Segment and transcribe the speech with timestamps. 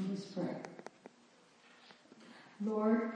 [0.00, 0.54] Let us pray.
[2.64, 3.12] Lord,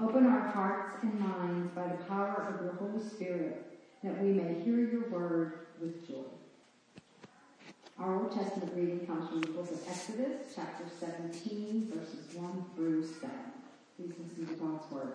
[0.00, 4.54] open our hearts and minds by the power of your Holy Spirit that we may
[4.62, 6.24] hear your word with joy.
[7.98, 13.04] Our Old Testament reading comes from the book of Exodus, chapter 17, verses 1 through
[13.06, 13.30] 7.
[13.96, 15.12] Please listen to God's word.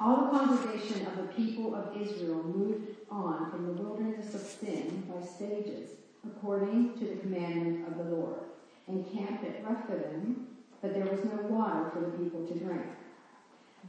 [0.00, 5.04] All the congregation of the people of Israel moved on from the wilderness of sin
[5.08, 5.90] by stages,
[6.24, 8.40] according to the commandment of the Lord,
[8.88, 10.46] and camped at Rephidim,
[10.80, 12.86] but there was no water for the people to drink.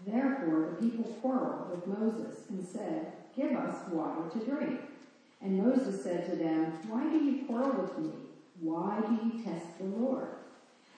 [0.06, 4.80] Therefore the people quarreled with Moses and said, Give us water to drink.
[5.42, 8.12] And Moses said to them, Why do you quarrel with me?
[8.60, 10.28] Why do you test the Lord?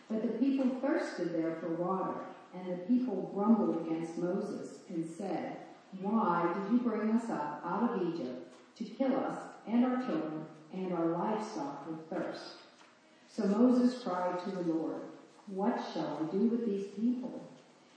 [0.09, 2.19] But the people thirsted there for water,
[2.55, 5.57] and the people grumbled against Moses and said,
[6.01, 9.37] Why did you bring us up out of Egypt to kill us
[9.67, 12.60] and our children and our livestock with thirst?
[13.31, 15.01] So Moses cried to the Lord,
[15.47, 17.47] What shall I do with these people?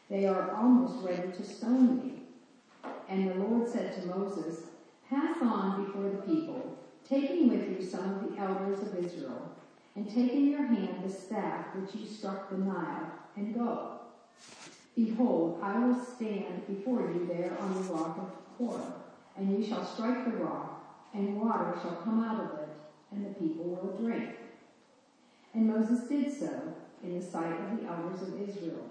[0.08, 2.22] They are almost ready to stone me.
[3.08, 4.66] And the Lord said to Moses,
[5.10, 9.50] Pass on before the people, taking with you some of the elders of Israel,
[9.96, 13.98] and take in your hand the staff which you struck the Nile, and go.
[14.94, 18.94] Behold, I will stand before you there on the rock of Horeb,
[19.36, 22.68] and you shall strike the rock, and water shall come out of it,
[23.10, 24.36] and the people will drink.
[25.54, 28.90] And Moses did so in the sight of the elders of Israel,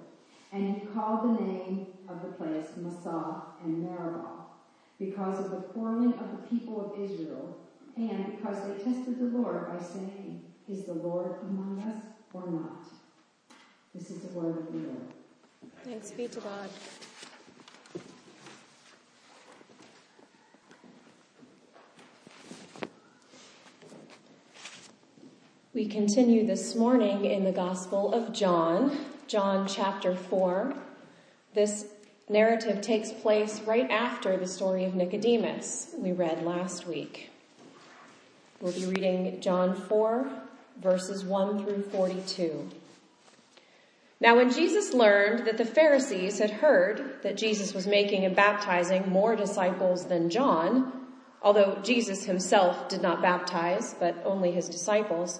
[0.52, 4.46] and he called the name of the place Massah and Meribah
[4.98, 7.58] because of the quarreling of the people of Israel,
[7.98, 12.02] and because they tested the Lord by saying, Is the Lord among us
[12.34, 12.88] or not?
[13.94, 15.08] This is the word of the Lord.
[15.84, 16.70] Thanks be to God.
[25.74, 30.72] We continue this morning in the Gospel of John, John chapter 4.
[31.56, 31.88] This
[32.30, 37.32] narrative takes place right after the story of Nicodemus we read last week.
[38.62, 40.30] We'll be reading John 4,
[40.80, 42.70] verses 1 through 42.
[44.20, 49.10] Now, when Jesus learned that the Pharisees had heard that Jesus was making and baptizing
[49.10, 50.92] more disciples than John,
[51.42, 55.40] although Jesus himself did not baptize, but only his disciples,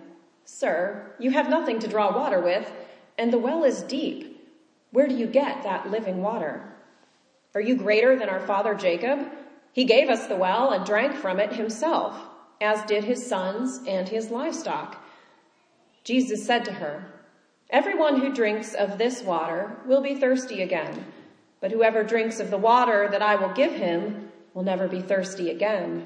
[0.45, 2.71] Sir, you have nothing to draw water with,
[3.17, 4.49] and the well is deep.
[4.91, 6.63] Where do you get that living water?
[7.53, 9.27] Are you greater than our father Jacob?
[9.73, 12.17] He gave us the well and drank from it himself,
[12.59, 15.03] as did his sons and his livestock.
[16.03, 17.05] Jesus said to her,
[17.69, 21.05] Everyone who drinks of this water will be thirsty again,
[21.61, 25.49] but whoever drinks of the water that I will give him will never be thirsty
[25.49, 26.05] again.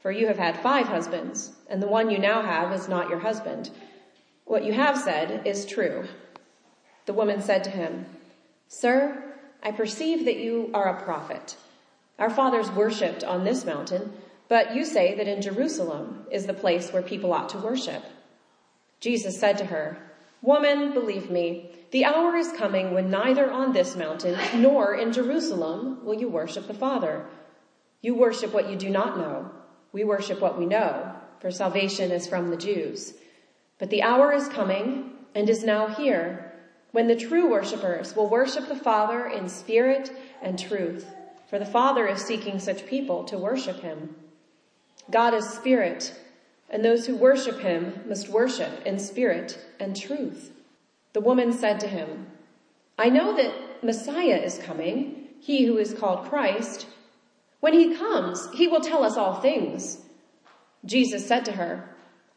[0.00, 3.18] for you have had five husbands, and the one you now have is not your
[3.18, 3.70] husband.
[4.44, 6.06] What you have said is true.
[7.06, 8.06] The woman said to him,
[8.68, 11.56] Sir, I perceive that you are a prophet.
[12.18, 14.12] Our fathers worshipped on this mountain,
[14.48, 18.02] but you say that in Jerusalem is the place where people ought to worship.
[19.00, 19.98] Jesus said to her,
[20.42, 26.04] Woman, believe me, the hour is coming when neither on this mountain nor in Jerusalem
[26.04, 27.26] will you worship the Father.
[28.02, 29.50] You worship what you do not know.
[29.92, 33.14] We worship what we know, for salvation is from the Jews.
[33.78, 36.52] But the hour is coming and is now here
[36.92, 40.10] when the true worshippers will worship the Father in spirit
[40.42, 41.06] and truth,
[41.48, 44.16] for the Father is seeking such people to worship him.
[45.10, 46.14] God is spirit,
[46.70, 50.50] and those who worship him must worship in spirit and truth.
[51.12, 52.26] The woman said to him,
[52.98, 56.86] I know that Messiah is coming, he who is called Christ.
[57.60, 59.98] When he comes, he will tell us all things.
[60.84, 61.88] Jesus said to her,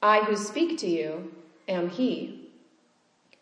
[0.01, 1.33] I who speak to you
[1.67, 2.49] am he.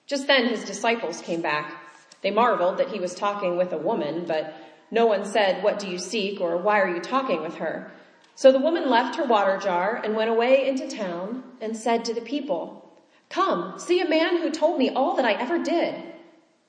[0.05, 1.73] Just then his disciples came back.
[2.21, 4.53] They marveled that he was talking with a woman, but
[4.91, 7.91] no one said, what do you seek or why are you talking with her?
[8.35, 12.13] So the woman left her water jar and went away into town and said to
[12.13, 12.89] the people,
[13.29, 15.95] come, see a man who told me all that I ever did.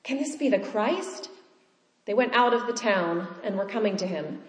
[0.02, 1.30] Can this be the Christ?
[2.04, 4.42] They went out of the town and were coming to him.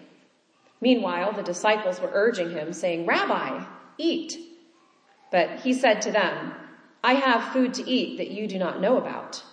[0.82, 3.64] Meanwhile, the disciples were urging him, saying, Rabbi,
[3.98, 4.36] eat.
[5.30, 6.54] But he said to them,
[7.04, 9.44] I have food to eat that you do not know about.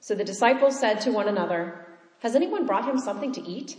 [0.00, 1.86] So the disciples said to one another,
[2.20, 3.78] Has anyone brought him something to eat?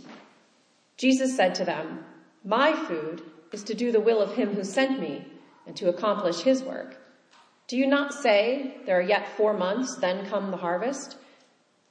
[0.96, 2.04] Jesus said to them,
[2.44, 3.22] My food
[3.52, 5.24] is to do the will of him who sent me
[5.68, 6.96] and to accomplish his work.
[7.68, 11.16] Do you not say, There are yet four months, then come the harvest?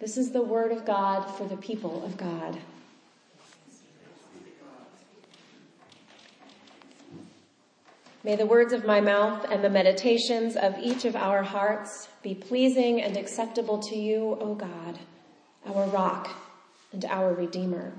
[0.00, 2.56] This is the word of God for the people of God.
[8.22, 12.34] May the words of my mouth and the meditations of each of our hearts be
[12.34, 14.98] pleasing and acceptable to you, O God,
[15.66, 16.30] our rock
[16.92, 17.92] and our redeemer.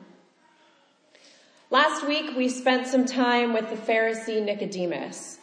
[1.72, 5.39] Last week we spent some time with the Pharisee Nicodemus.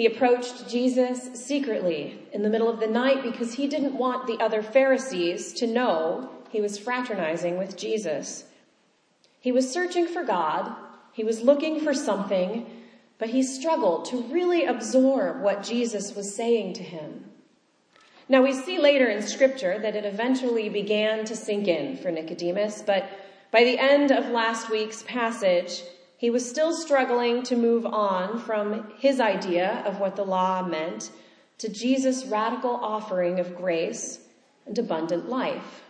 [0.00, 4.42] He approached Jesus secretly in the middle of the night because he didn't want the
[4.42, 8.46] other Pharisees to know he was fraternizing with Jesus.
[9.40, 10.74] He was searching for God.
[11.12, 12.64] He was looking for something,
[13.18, 17.26] but he struggled to really absorb what Jesus was saying to him.
[18.26, 22.80] Now we see later in scripture that it eventually began to sink in for Nicodemus,
[22.80, 23.04] but
[23.50, 25.82] by the end of last week's passage,
[26.20, 31.10] he was still struggling to move on from his idea of what the law meant
[31.56, 34.18] to Jesus' radical offering of grace
[34.66, 35.82] and abundant life.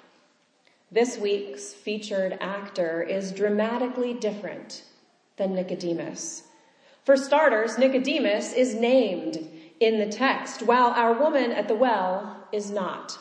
[0.88, 4.84] This week's featured actor is dramatically different
[5.36, 6.44] than Nicodemus.
[7.04, 9.48] For starters, Nicodemus is named
[9.80, 13.18] in the text, while our woman at the well is not.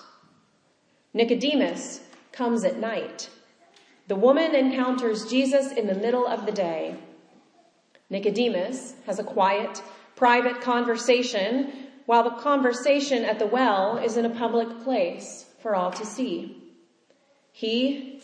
[1.15, 2.01] Nicodemus
[2.31, 3.31] comes at night.
[4.07, 6.95] The woman encounters Jesus in the middle of the day.
[8.09, 9.81] Nicodemus has a quiet,
[10.15, 11.71] private conversation
[12.05, 16.63] while the conversation at the well is in a public place for all to see.
[17.51, 18.21] He,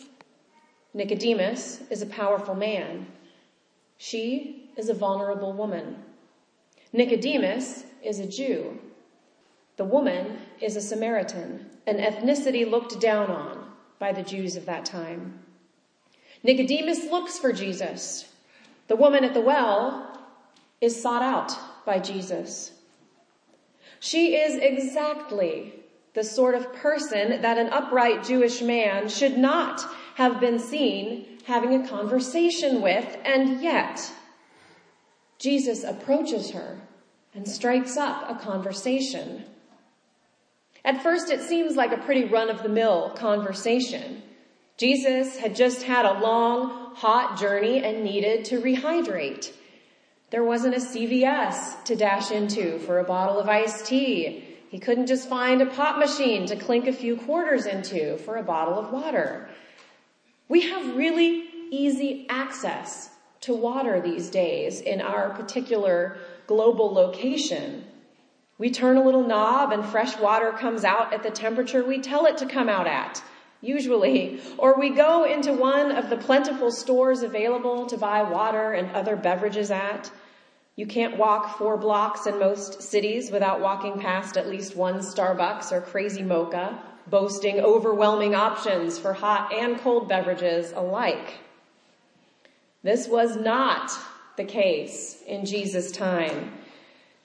[0.92, 3.06] Nicodemus, is a powerful man.
[3.96, 6.02] She is a vulnerable woman.
[6.92, 8.78] Nicodemus is a Jew.
[9.76, 14.84] The woman is a Samaritan, an ethnicity looked down on by the Jews of that
[14.84, 15.40] time.
[16.42, 18.26] Nicodemus looks for Jesus.
[18.88, 20.20] The woman at the well
[20.80, 22.72] is sought out by Jesus.
[24.00, 25.74] She is exactly
[26.14, 29.82] the sort of person that an upright Jewish man should not
[30.14, 34.12] have been seen having a conversation with, and yet
[35.38, 36.80] Jesus approaches her
[37.34, 39.44] and strikes up a conversation.
[40.84, 44.22] At first it seems like a pretty run of the mill conversation.
[44.76, 49.52] Jesus had just had a long, hot journey and needed to rehydrate.
[50.30, 54.44] There wasn't a CVS to dash into for a bottle of iced tea.
[54.68, 58.42] He couldn't just find a pop machine to clink a few quarters into for a
[58.42, 59.48] bottle of water.
[60.48, 63.08] We have really easy access
[63.42, 67.84] to water these days in our particular global location.
[68.58, 72.26] We turn a little knob and fresh water comes out at the temperature we tell
[72.26, 73.22] it to come out at
[73.60, 78.90] usually, or we go into one of the plentiful stores available to buy water and
[78.92, 80.10] other beverages at.
[80.76, 85.72] You can't walk four blocks in most cities without walking past at least one Starbucks
[85.72, 91.38] or Crazy Mocha, boasting overwhelming options for hot and cold beverages alike.
[92.82, 93.90] This was not
[94.36, 96.52] the case in Jesus' time.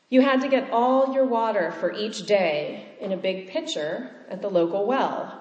[0.09, 4.41] You had to get all your water for each day in a big pitcher at
[4.41, 5.40] the local well.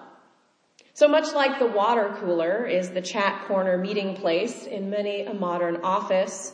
[1.01, 5.33] So much like the water cooler is the chat corner meeting place in many a
[5.33, 6.53] modern office,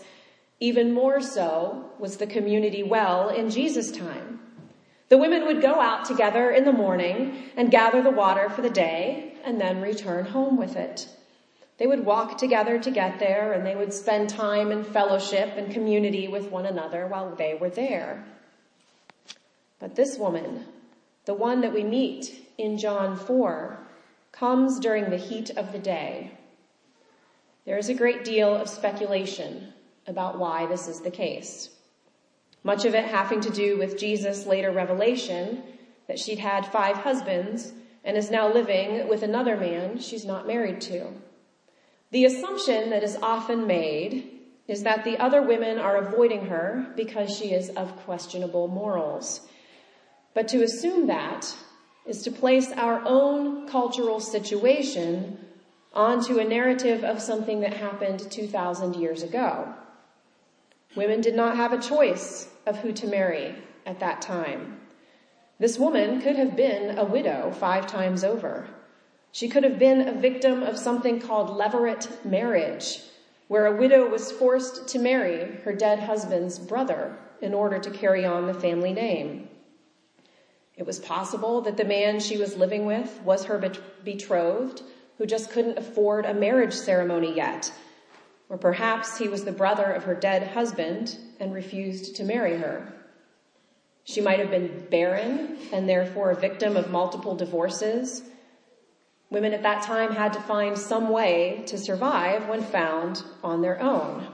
[0.61, 4.39] even more so was the community well in Jesus' time.
[5.09, 8.71] The women would go out together in the morning and gather the water for the
[8.71, 11.09] day and then return home with it.
[11.79, 15.73] They would walk together to get there and they would spend time in fellowship and
[15.73, 18.25] community with one another while they were there.
[19.81, 20.67] But this woman,
[21.25, 23.81] the one that we meet in John 4,
[24.33, 26.33] comes during the heat of the day.
[27.65, 29.73] There is a great deal of speculation
[30.07, 31.71] about why this is the case.
[32.63, 35.63] Much of it having to do with Jesus' later revelation
[36.07, 37.73] that she'd had five husbands
[38.05, 41.09] and is now living with another man she's not married to.
[42.13, 44.31] The assumption that is often made
[44.69, 49.47] is that the other women are avoiding her because she is of questionable morals.
[50.35, 51.57] But to assume that
[52.07, 55.39] is to place our own cultural situation
[55.93, 59.75] onto a narrative of something that happened 2,000 years ago.
[60.95, 63.55] Women did not have a choice of who to marry
[63.87, 64.81] at that time.
[65.59, 68.69] This woman could have been a widow five times over.
[69.33, 73.01] She could have been a victim of something called levirate marriage,
[73.49, 78.25] where a widow was forced to marry her dead husband's brother in order to carry
[78.25, 79.49] on the family name.
[80.77, 83.73] It was possible that the man she was living with was her
[84.05, 84.83] betrothed
[85.19, 87.73] who just couldn't afford a marriage ceremony yet.
[88.49, 92.93] Or perhaps he was the brother of her dead husband and refused to marry her.
[94.05, 98.23] She might have been barren and therefore a victim of multiple divorces
[99.29, 103.81] Women at that time had to find some way to survive when found on their
[103.83, 104.29] own.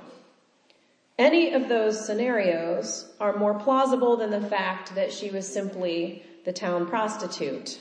[1.19, 6.53] Any of those scenarios are more plausible than the fact that she was simply the
[6.53, 7.79] town prostitute.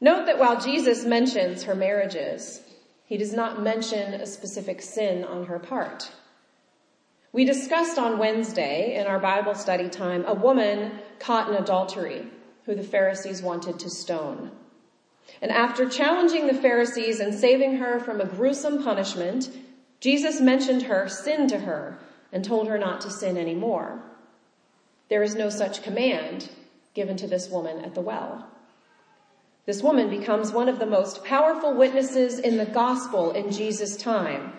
[0.00, 2.60] Note that while Jesus mentions her marriages,
[3.04, 6.10] he does not mention a specific sin on her part.
[7.32, 12.26] We discussed on Wednesday in our Bible study time a woman caught in adultery
[12.64, 14.50] who the Pharisees wanted to stone.
[15.42, 19.50] And after challenging the Pharisees and saving her from a gruesome punishment,
[20.00, 21.98] Jesus mentioned her sin to her
[22.32, 24.02] and told her not to sin anymore.
[25.08, 26.50] There is no such command
[26.94, 28.46] given to this woman at the well.
[29.64, 34.52] This woman becomes one of the most powerful witnesses in the gospel in Jesus' time.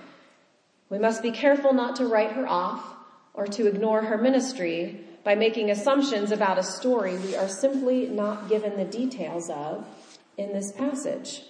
[0.90, 2.96] We must be careful not to write her off
[3.34, 8.50] or to ignore her ministry by making assumptions about a story we are simply not
[8.50, 9.86] given the details of
[10.38, 11.44] in this passage.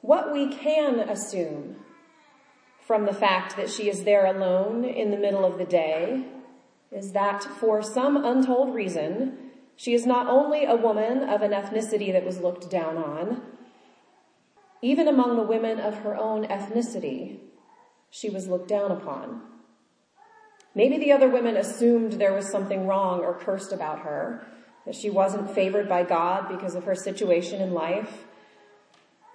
[0.00, 1.76] What we can assume
[2.86, 6.24] from the fact that she is there alone in the middle of the day
[6.92, 12.12] is that for some untold reason, she is not only a woman of an ethnicity
[12.12, 13.42] that was looked down on,
[14.82, 17.38] even among the women of her own ethnicity,
[18.10, 19.40] she was looked down upon.
[20.74, 24.46] Maybe the other women assumed there was something wrong or cursed about her,
[24.84, 28.24] that she wasn't favored by God because of her situation in life.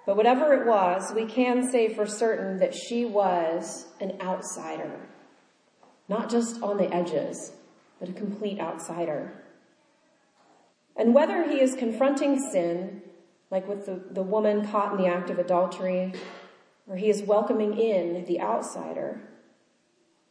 [0.04, 5.08] But whatever it was, we can say for certain that she was an outsider.
[6.08, 7.52] Not just on the edges,
[8.00, 9.32] but a complete outsider.
[10.96, 13.02] And whether he is confronting sin,
[13.50, 16.12] like with the, the woman caught in the act of adultery,
[16.88, 19.20] or he is welcoming in the outsider,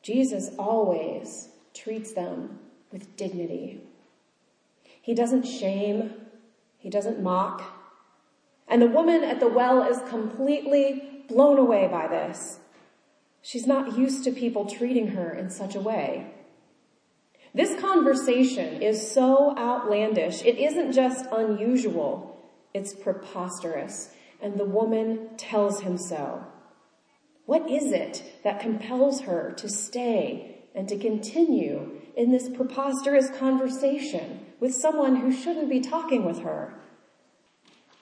[0.02, 2.60] Jesus always treats them
[2.92, 3.82] with dignity.
[5.02, 6.14] He doesn't shame.
[6.78, 7.64] He doesn't mock.
[8.68, 12.60] And the woman at the well is completely blown away by this.
[13.48, 16.34] She's not used to people treating her in such a way.
[17.54, 20.44] This conversation is so outlandish.
[20.44, 22.44] It isn't just unusual.
[22.74, 24.10] It's preposterous.
[24.42, 26.44] And the woman tells him so.
[27.46, 34.46] What is it that compels her to stay and to continue in this preposterous conversation
[34.60, 36.74] with someone who shouldn't be talking with her.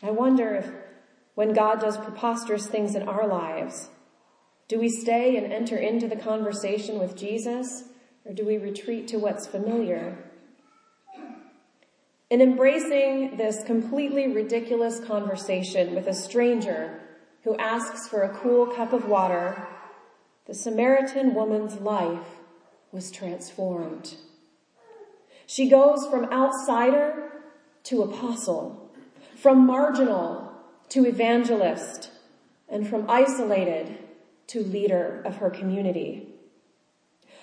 [0.02, 0.72] I wonder if
[1.36, 3.90] when God does preposterous things in our lives,
[4.68, 7.84] do we stay and enter into the conversation with Jesus
[8.26, 10.18] or do we retreat to what's familiar?
[12.32, 17.00] In embracing this completely ridiculous conversation with a stranger
[17.44, 19.68] who asks for a cool cup of water,
[20.48, 22.26] the Samaritan woman's life
[22.92, 24.16] was transformed.
[25.46, 27.32] She goes from outsider
[27.84, 28.90] to apostle,
[29.36, 30.52] from marginal
[30.90, 32.10] to evangelist,
[32.68, 34.00] and from isolated
[34.48, 36.30] to leader of her community.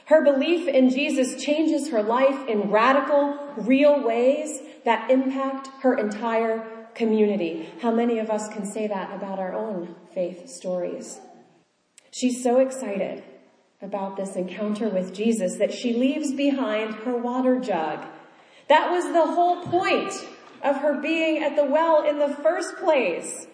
[0.06, 6.86] Her belief in Jesus changes her life in radical, real ways that impact her entire
[6.94, 7.70] community.
[7.80, 11.20] How many of us can say that about our own faith stories?
[12.10, 13.22] She's so excited
[13.80, 18.04] about this encounter with Jesus that she leaves behind her water jug.
[18.68, 20.12] That was the whole point
[20.62, 23.46] of her being at the well in the first place.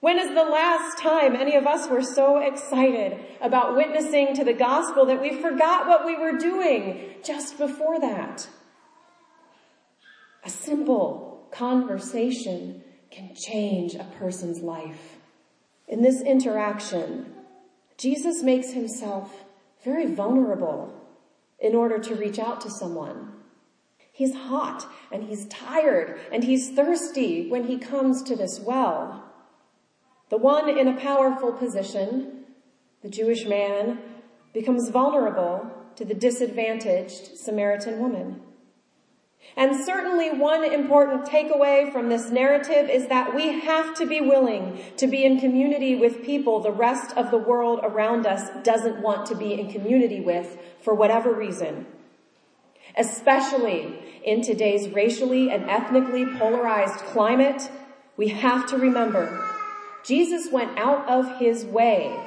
[0.00, 4.54] When is the last time any of us were so excited about witnessing to the
[4.54, 8.48] gospel that we forgot what we were doing just before that?
[10.42, 15.18] A simple conversation can change a person's life.
[15.86, 17.34] In this interaction,
[17.98, 19.44] Jesus makes himself
[19.84, 20.94] very vulnerable
[21.58, 23.32] in order to reach out to someone.
[24.12, 29.29] He's hot and he's tired and he's thirsty when he comes to this well.
[30.30, 32.44] The one in a powerful position,
[33.02, 33.98] the Jewish man,
[34.54, 38.40] becomes vulnerable to the disadvantaged Samaritan woman.
[39.56, 44.80] And certainly one important takeaway from this narrative is that we have to be willing
[44.98, 49.26] to be in community with people the rest of the world around us doesn't want
[49.26, 51.86] to be in community with for whatever reason.
[52.96, 57.68] Especially in today's racially and ethnically polarized climate,
[58.16, 59.49] we have to remember
[60.04, 62.18] Jesus went out of his way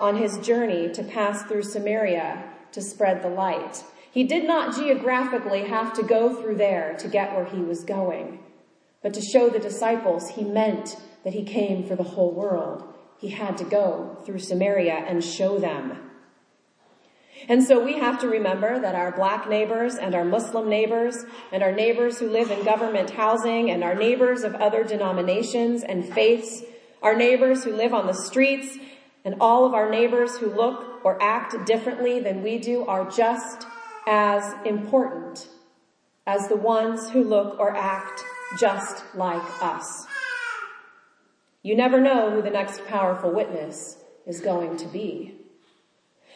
[0.00, 3.84] on his journey to pass through Samaria to spread the light.
[4.10, 8.40] He did not geographically have to go through there to get where he was going,
[9.02, 12.82] but to show the disciples he meant that he came for the whole world.
[13.18, 16.10] He had to go through Samaria and show them.
[17.48, 21.62] And so we have to remember that our black neighbors and our Muslim neighbors and
[21.62, 26.62] our neighbors who live in government housing and our neighbors of other denominations and faiths
[27.02, 28.78] our neighbors who live on the streets,
[29.24, 33.66] and all of our neighbors who look or act differently than we do are just
[34.06, 35.48] as important
[36.26, 38.22] as the ones who look or act
[38.58, 40.06] just like us.
[41.62, 45.36] You never know who the next powerful witness is going to be.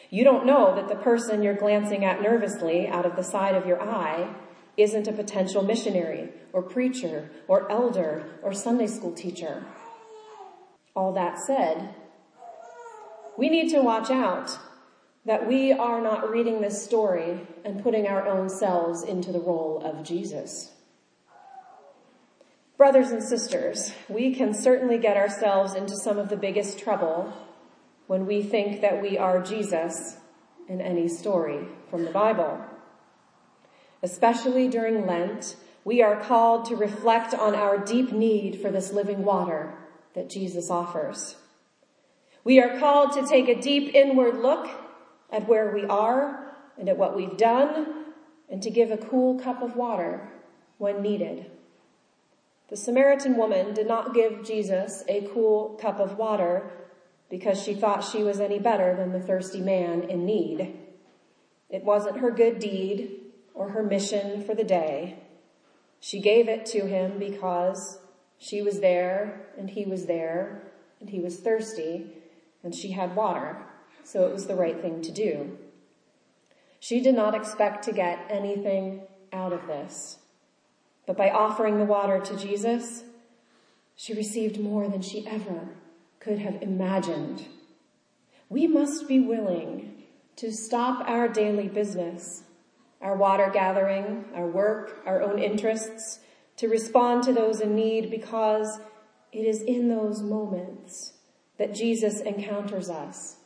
[0.09, 3.65] You don't know that the person you're glancing at nervously out of the side of
[3.65, 4.35] your eye
[4.77, 9.65] isn't a potential missionary or preacher or elder or Sunday school teacher.
[10.95, 11.93] All that said,
[13.37, 14.57] we need to watch out
[15.25, 19.81] that we are not reading this story and putting our own selves into the role
[19.83, 20.71] of Jesus.
[22.77, 27.33] Brothers and sisters, we can certainly get ourselves into some of the biggest trouble
[28.07, 30.17] when we think that we are Jesus
[30.69, 32.59] in any story from the Bible.
[34.03, 39.23] Especially during Lent, we are called to reflect on our deep need for this living
[39.23, 39.73] water
[40.15, 41.35] that Jesus offers.
[42.43, 44.69] We are called to take a deep inward look
[45.31, 48.05] at where we are and at what we've done
[48.49, 50.31] and to give a cool cup of water
[50.77, 51.45] when needed.
[52.69, 56.71] The Samaritan woman did not give Jesus a cool cup of water
[57.29, 60.77] because she thought she was any better than the thirsty man in need.
[61.69, 63.21] It wasn't her good deed
[63.53, 65.17] or her mission for the day.
[65.99, 67.99] She gave it to him because
[68.37, 70.63] she was there and he was there
[70.99, 72.07] and he was thirsty
[72.63, 73.57] and she had water,
[74.03, 75.57] so it was the right thing to do.
[76.79, 80.19] She did not expect to get anything out of this,
[81.05, 83.03] but by offering the water to Jesus,
[83.95, 85.69] she received more than she ever
[86.19, 87.45] could have imagined.
[88.49, 90.03] We must be willing
[90.37, 92.43] to stop our daily business,
[93.01, 96.19] our water gathering, our work, our own interests,
[96.57, 98.79] to respond to those in need because
[99.31, 101.13] it is in those moments
[101.57, 103.37] that Jesus encounters us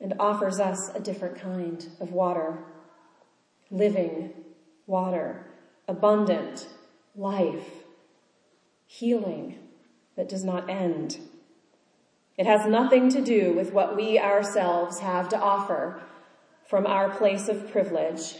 [0.00, 2.58] and offers us a different kind of water.
[3.70, 4.32] Living
[4.86, 5.44] water,
[5.88, 6.68] abundant
[7.16, 7.84] life,
[8.86, 9.58] healing
[10.16, 11.18] that does not end.
[12.36, 16.00] It has nothing to do with what we ourselves have to offer
[16.68, 18.36] from our place of privilege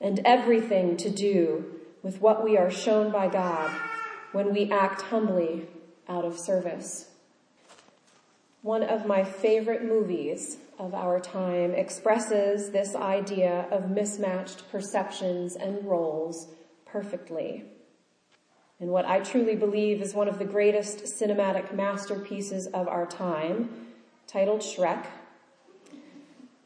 [0.00, 3.70] and everything to do with what we are shown by God
[4.32, 5.68] when we act humbly
[6.08, 7.08] out of service.
[8.62, 15.84] One of my favorite movies of our time expresses this idea of mismatched perceptions and
[15.84, 16.48] roles
[16.84, 17.64] perfectly.
[18.80, 23.88] And what I truly believe is one of the greatest cinematic masterpieces of our time,
[24.26, 25.06] titled Shrek.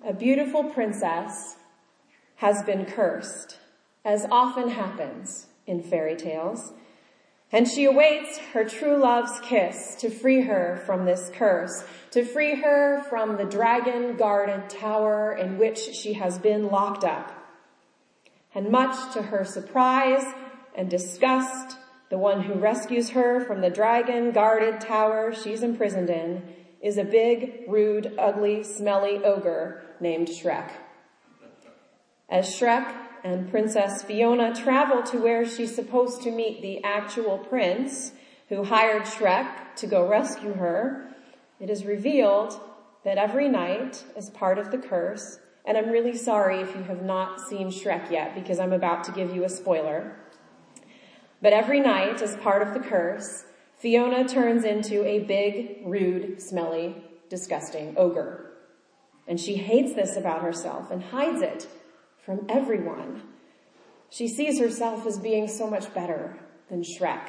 [0.05, 1.57] A beautiful princess
[2.37, 3.59] has been cursed,
[4.05, 6.73] as often happens in fairy tales,
[7.51, 12.61] and she awaits her true love's kiss to free her from this curse, to free
[12.61, 17.33] her from the dragon guarded tower in which she has been locked up.
[18.55, 20.25] And much to her surprise
[20.75, 21.77] and disgust,
[22.11, 26.43] the one who rescues her from the dragon guarded tower she's imprisoned in
[26.81, 30.71] is a big, rude, ugly, smelly ogre named Shrek.
[32.29, 38.13] As Shrek and Princess Fiona travel to where she's supposed to meet the actual prince
[38.51, 41.09] who hired Shrek to go rescue her,
[41.59, 42.61] it is revealed
[43.03, 47.03] that every night, as part of the curse, and I'm really sorry if you have
[47.03, 50.17] not seen Shrek yet because I'm about to give you a spoiler.
[51.41, 53.47] But every night, as part of the curse,
[53.79, 58.51] Fiona turns into a big, rude, smelly, disgusting ogre.
[59.27, 61.67] And she hates this about herself and hides it
[62.25, 63.23] from everyone.
[64.11, 67.29] She sees herself as being so much better than Shrek.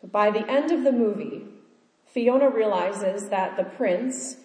[0.00, 1.44] But by the end of the movie,
[2.06, 4.36] Fiona realizes that the prince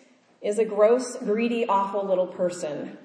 [0.41, 2.97] is a gross, greedy, awful little person.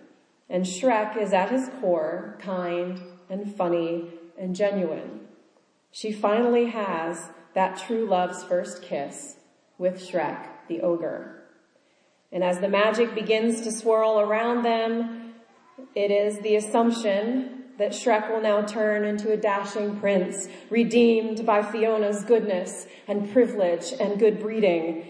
[0.48, 5.20] And Shrek is at his core kind and funny and genuine.
[5.90, 9.36] She finally has that true love's first kiss
[9.78, 11.42] with Shrek, the ogre.
[12.32, 15.15] And as the magic begins to swirl around them,
[15.94, 21.62] it is the assumption that Shrek will now turn into a dashing prince, redeemed by
[21.62, 25.04] Fiona's goodness and privilege and good breeding.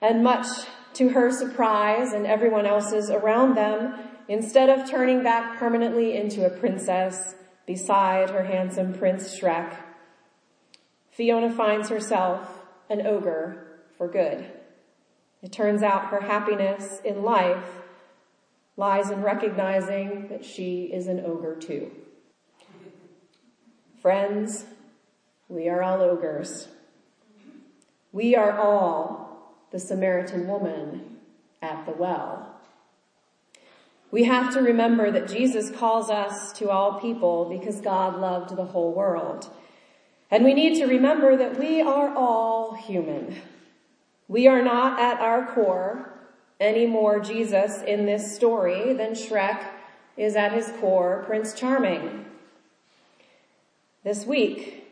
[0.00, 0.46] And much
[0.94, 3.94] to her surprise and everyone else's around them,
[4.28, 7.34] instead of turning back permanently into a princess
[7.66, 9.76] beside her handsome Prince Shrek,
[11.10, 14.46] Fiona finds herself an ogre for good.
[15.42, 17.81] It turns out her happiness in life
[18.76, 21.90] lies in recognizing that she is an ogre too.
[24.00, 24.64] Friends,
[25.48, 26.68] we are all ogres.
[28.10, 31.18] We are all the Samaritan woman
[31.60, 32.48] at the well.
[34.10, 38.66] We have to remember that Jesus calls us to all people because God loved the
[38.66, 39.48] whole world.
[40.30, 43.36] And we need to remember that we are all human.
[44.28, 46.11] We are not at our core
[46.62, 49.62] any more Jesus in this story than Shrek
[50.16, 52.24] is at his core Prince Charming.
[54.04, 54.86] This week,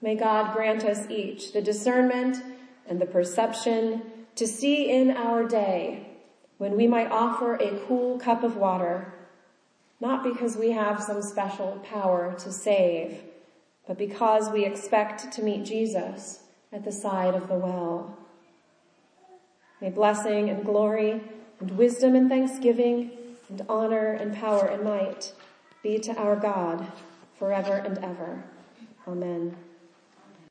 [0.00, 2.36] may God grant us each the discernment
[2.86, 4.02] and the perception
[4.36, 6.08] to see in our day
[6.58, 9.12] when we might offer a cool cup of water,
[10.00, 13.22] not because we have some special power to save,
[13.86, 16.40] but because we expect to meet Jesus
[16.72, 18.18] at the side of the well.
[19.84, 21.20] May blessing and glory
[21.60, 23.10] and wisdom and thanksgiving
[23.50, 25.34] and honor and power and might
[25.82, 26.90] be to our God
[27.38, 28.44] forever and ever.
[29.06, 29.54] Amen.